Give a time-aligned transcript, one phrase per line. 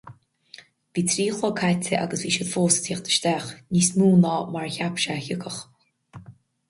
[0.95, 4.33] Bhí trí a chlog caite agus bhí siad fós ag teacht isteach, níos mó ná
[4.57, 5.65] mar a cheap sé a thiocfadh.